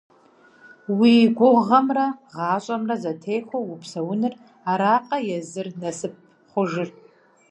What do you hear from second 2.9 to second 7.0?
зэтехуэу упсэуныр аракъэ езыр насып хъужыр?!